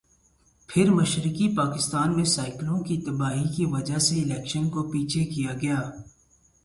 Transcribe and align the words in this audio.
پھر 0.69 0.89
مشرقی 0.89 1.55
پاکستان 1.55 2.15
میں 2.15 2.23
سائیکلون 2.25 2.83
کی 2.83 3.01
تباہی 3.01 3.43
کی 3.55 3.65
وجہ 3.65 3.97
سے 3.97 4.21
الیکشن 4.21 4.69
کو 4.69 4.83
پیچھے 4.83 5.25
کیا 5.25 5.53
گیا۔ 5.61 5.81